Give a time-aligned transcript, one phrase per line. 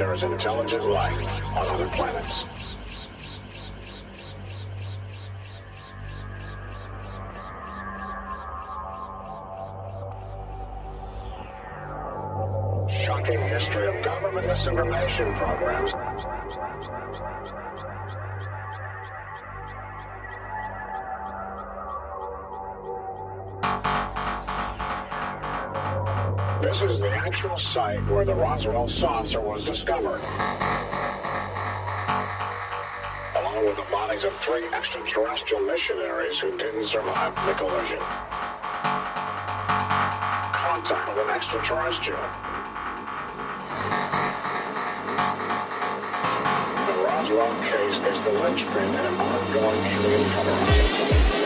[0.00, 2.46] there is intelligent life on other planets.
[13.04, 15.92] Shocking history of government misinformation programs.
[26.70, 30.20] This is the actual site where the Roswell saucer was discovered.
[33.34, 37.98] Along with the bodies of three extraterrestrial missionaries who didn't survive the collision.
[40.54, 42.22] Contact with an extraterrestrial.
[46.86, 51.39] The Roswell case is the linchpin in an ongoing alien cover-up.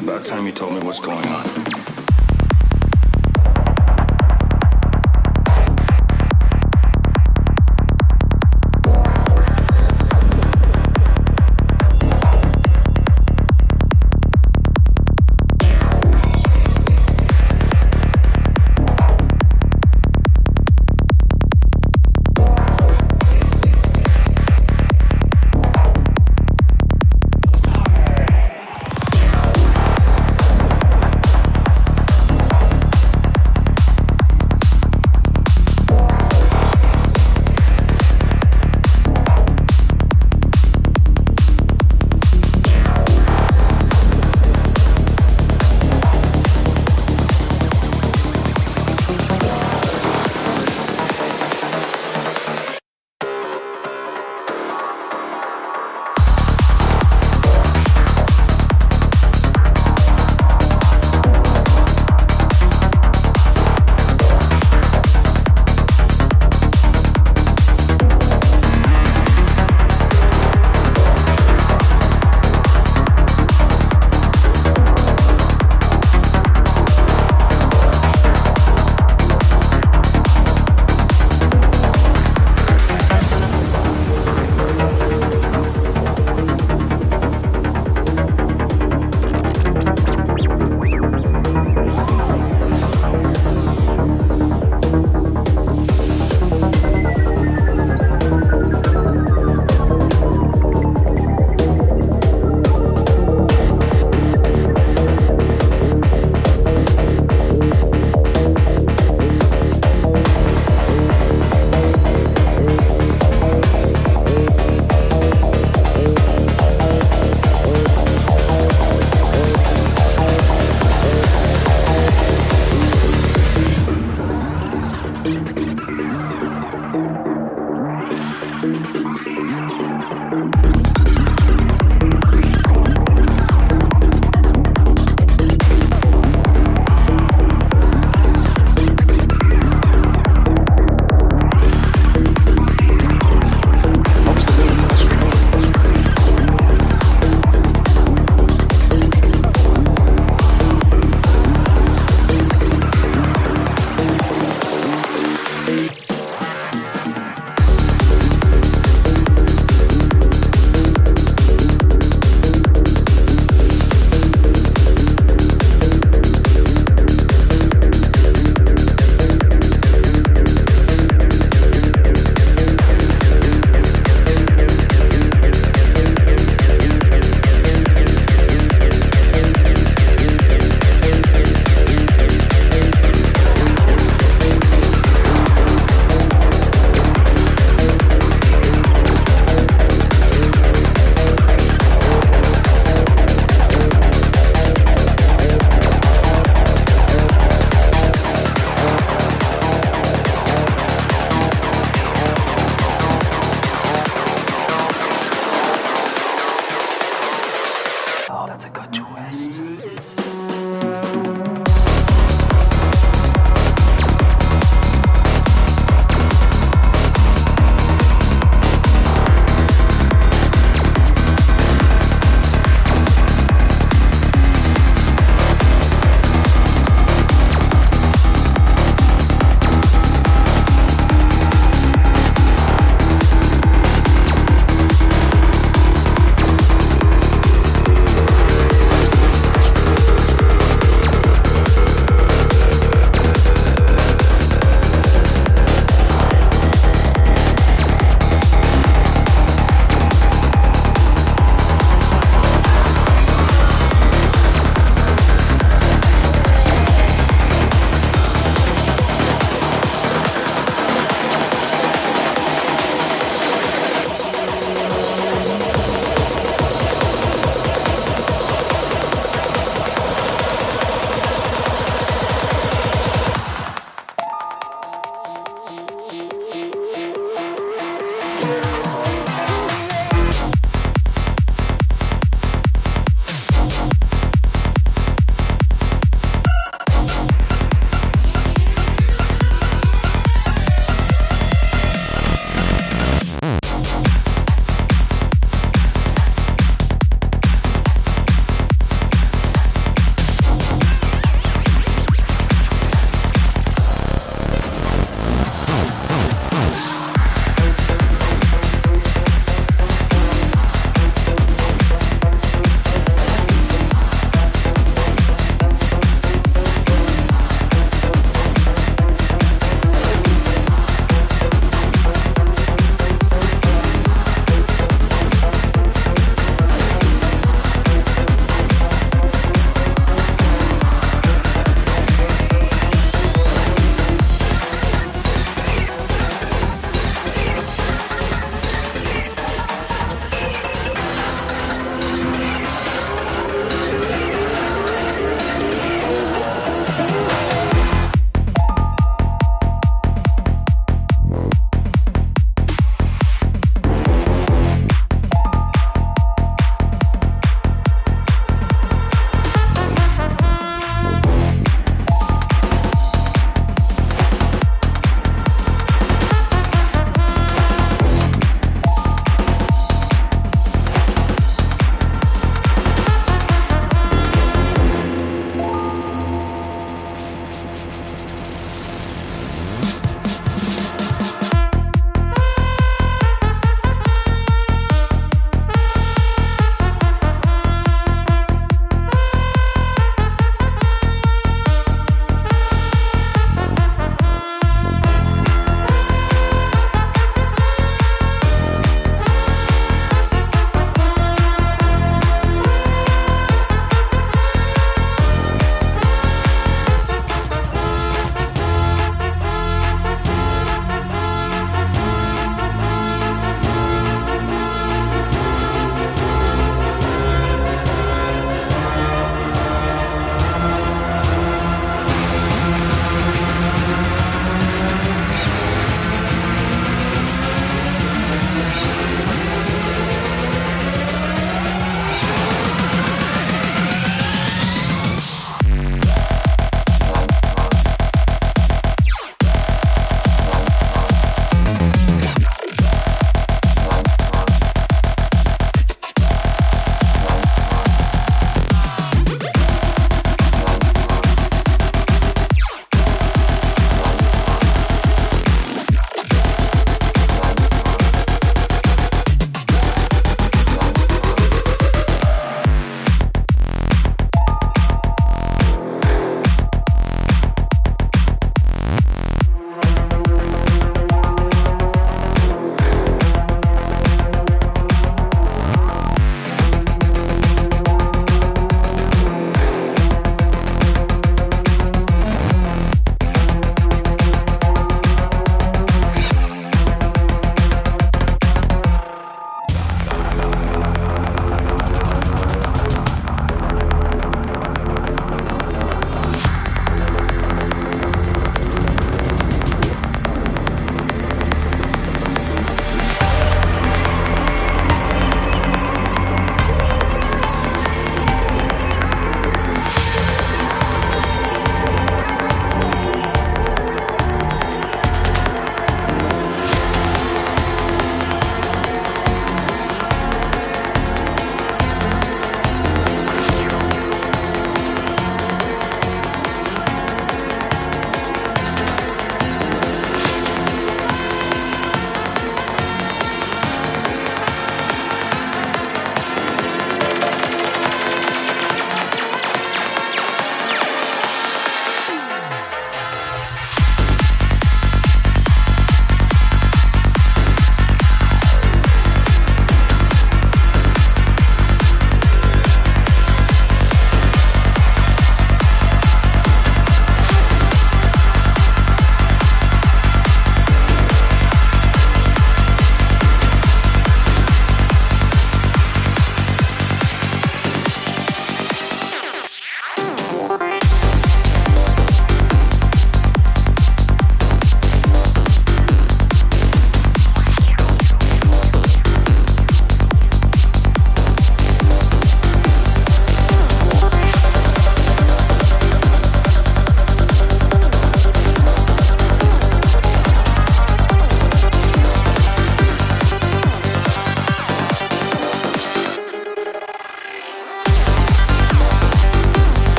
[0.00, 0.69] About time you told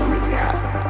[0.00, 0.81] really happening.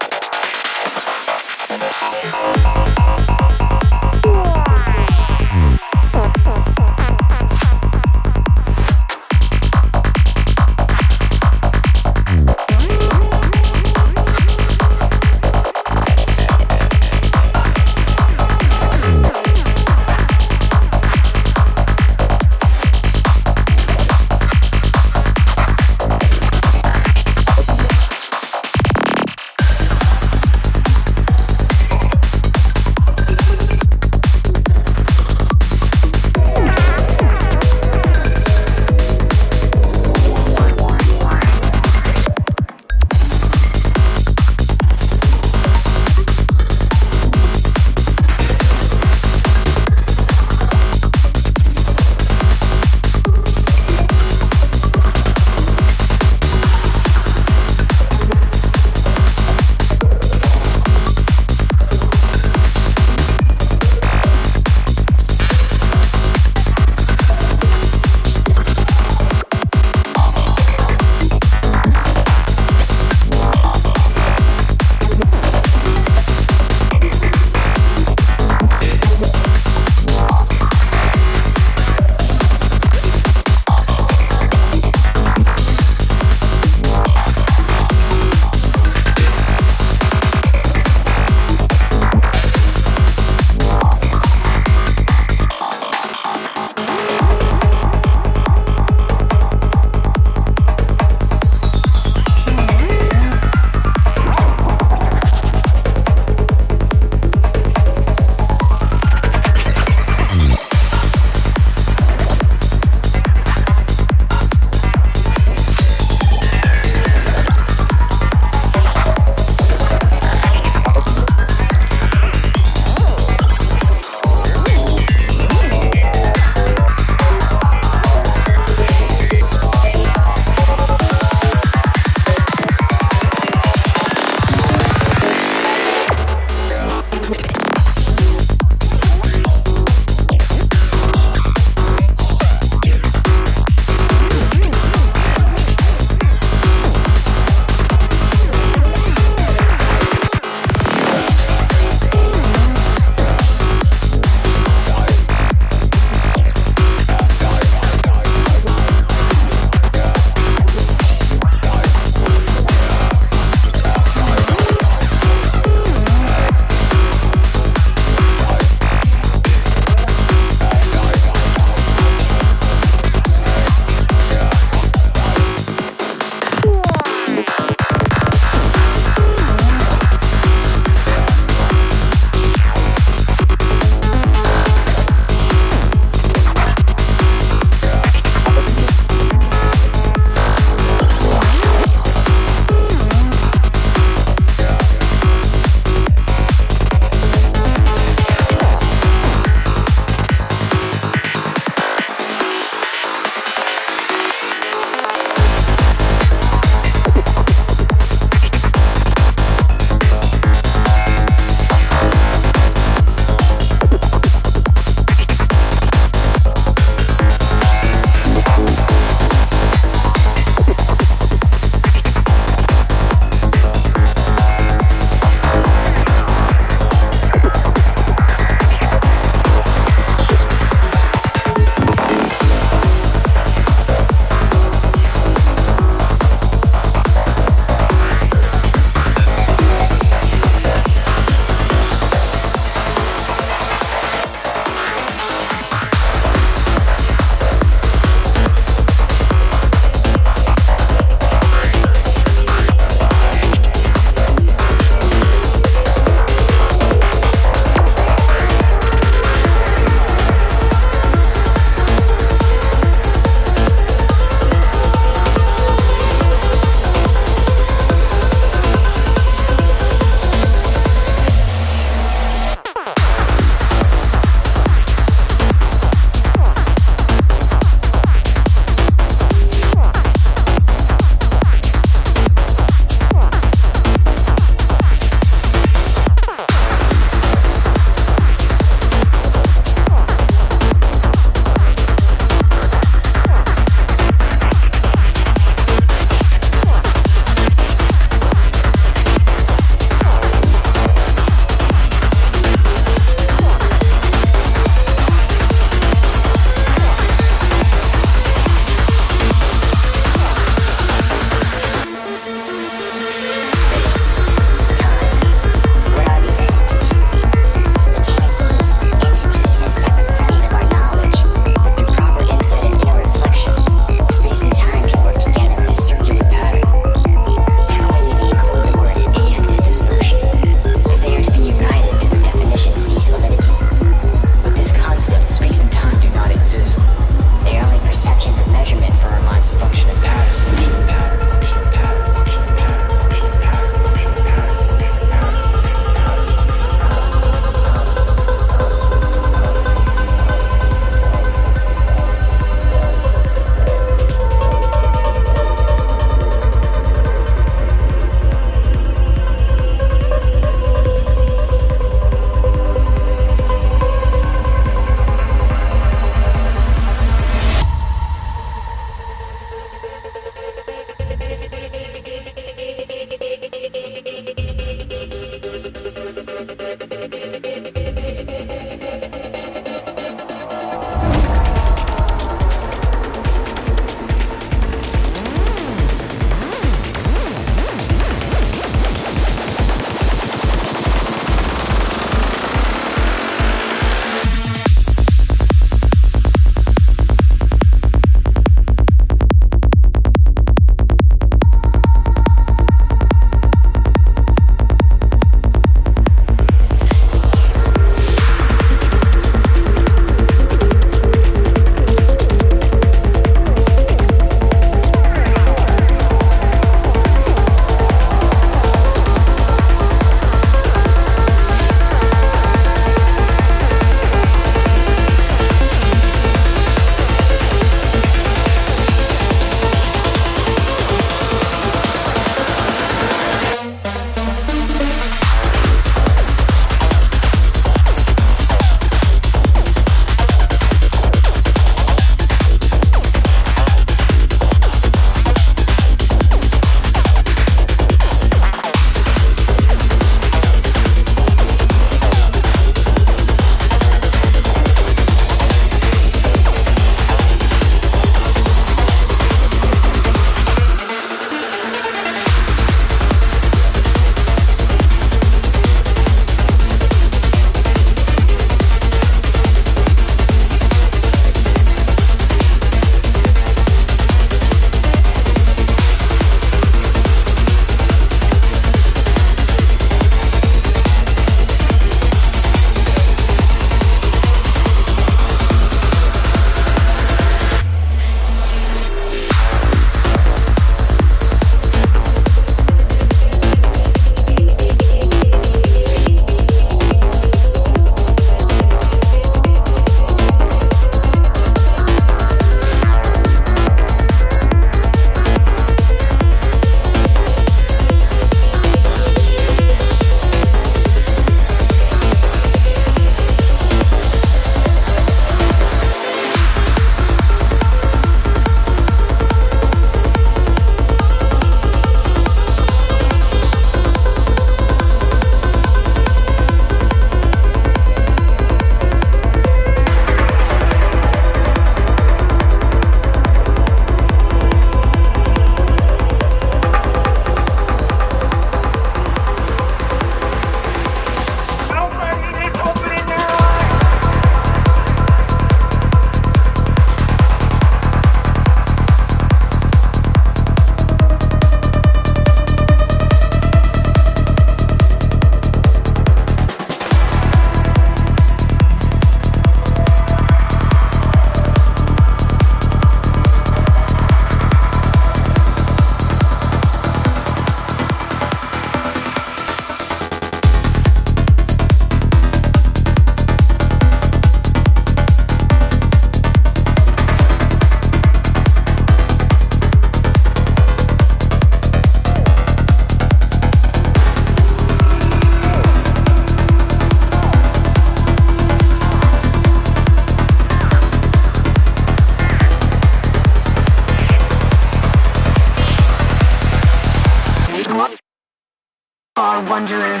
[599.18, 600.00] far wanderer.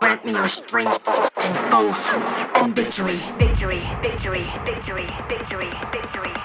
[0.00, 2.14] Grant me your strength and both
[2.56, 3.20] and victory.
[3.38, 6.43] Victory, victory, victory, victory, victory, victory.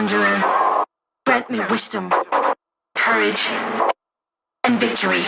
[0.00, 0.86] Wanderer,
[1.26, 2.10] grant me wisdom,
[2.94, 3.48] courage,
[4.64, 5.20] and victory.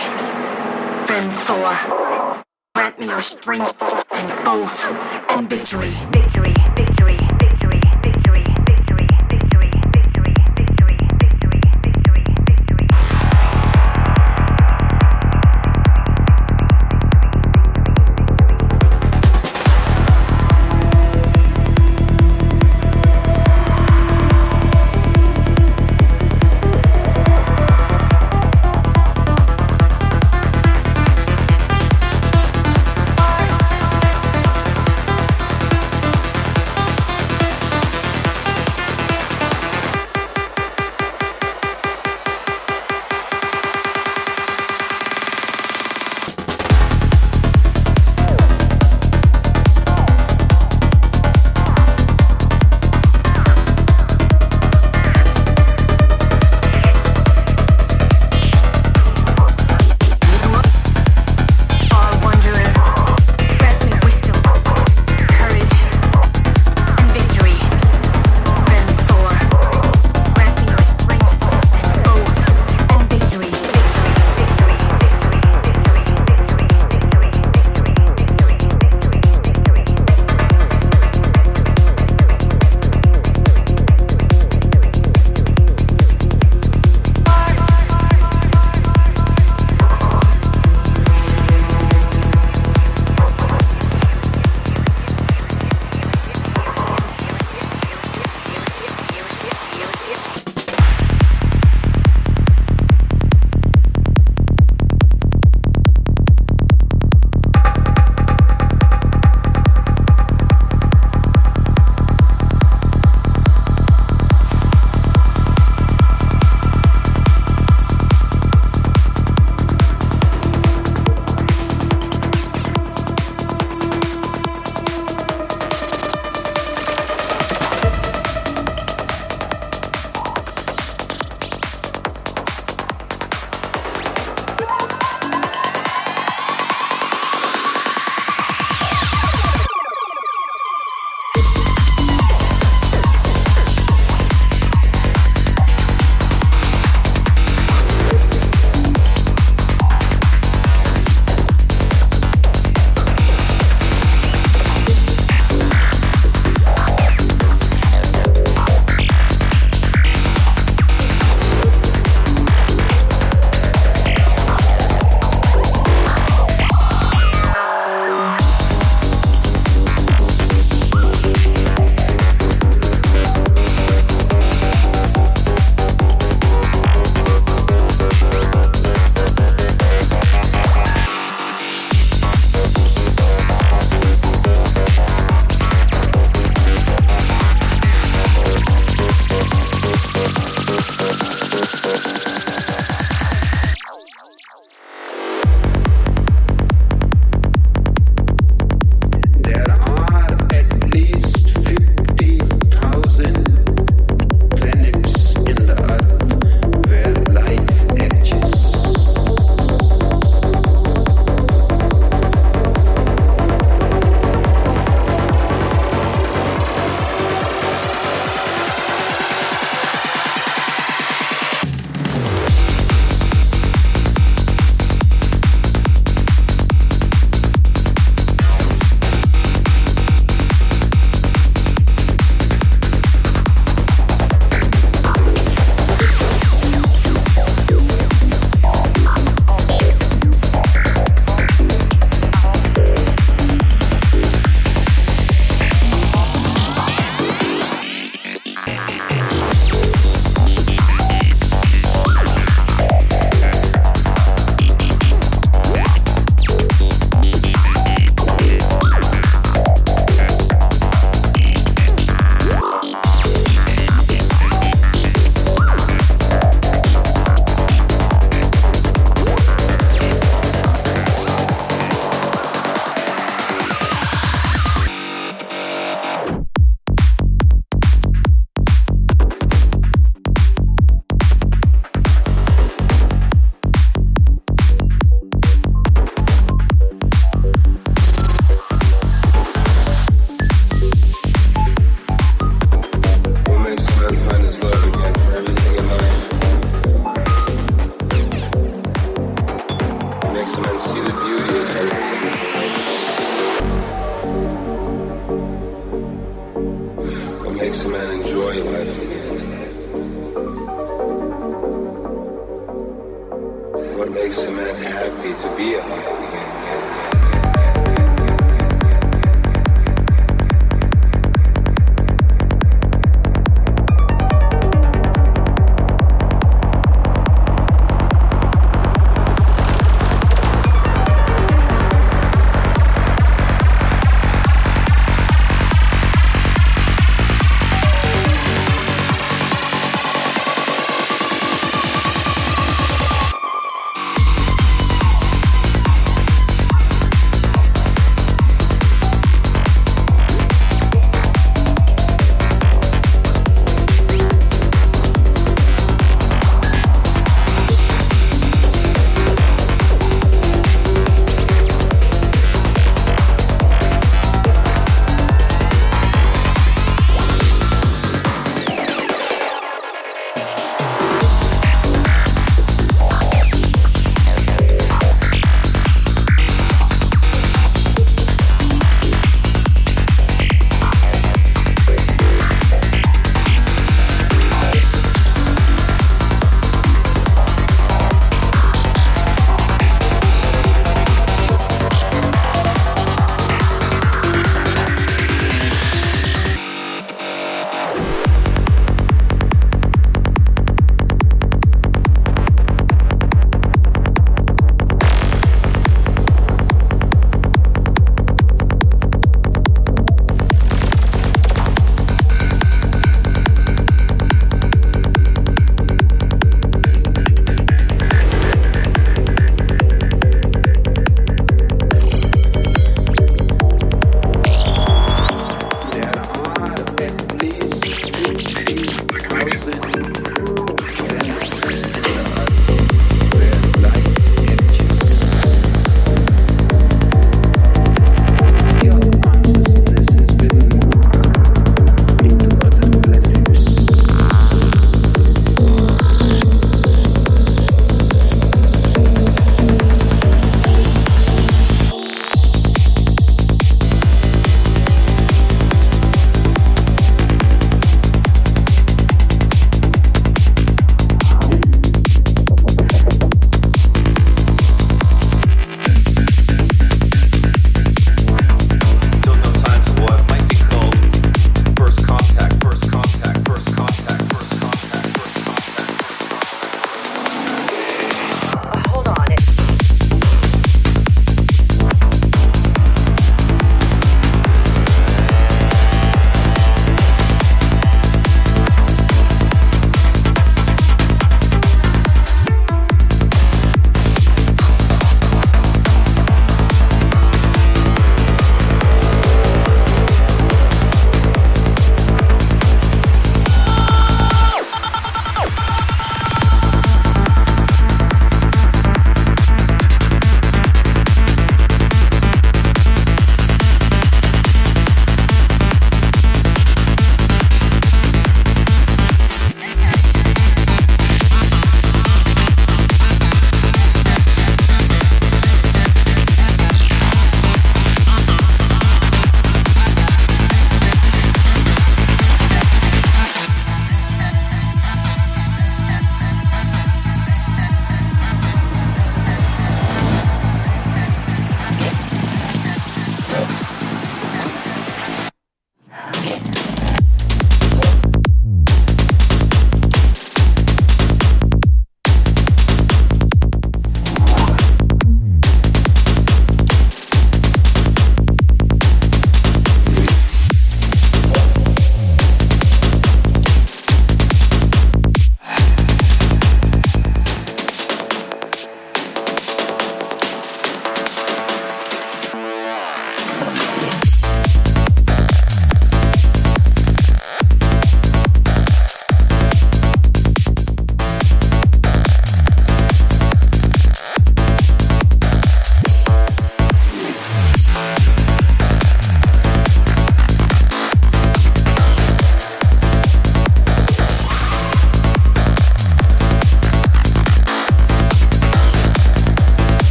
[1.05, 2.43] Friend Thor,
[2.73, 3.79] grant me your strength
[4.11, 4.83] and both
[5.29, 5.93] and victory,